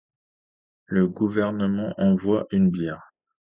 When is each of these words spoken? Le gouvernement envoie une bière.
Le 0.87 1.07
gouvernement 1.07 1.93
envoie 1.99 2.47
une 2.49 2.71
bière. 2.71 3.13